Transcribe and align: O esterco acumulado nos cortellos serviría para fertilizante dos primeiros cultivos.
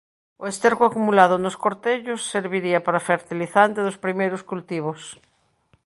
O 0.43 0.45
esterco 0.51 0.83
acumulado 0.85 1.35
nos 1.43 1.59
cortellos 1.63 2.21
serviría 2.33 2.79
para 2.85 3.05
fertilizante 3.09 3.79
dos 3.83 4.01
primeiros 4.05 4.41
cultivos. 4.51 5.01